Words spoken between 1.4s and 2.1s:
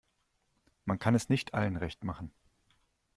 allen recht